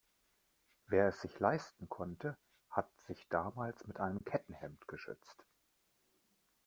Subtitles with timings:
[0.87, 2.35] Wer es sich leisten konnte,
[2.71, 5.45] hat sich damals mit einem Kettenhemd geschützt.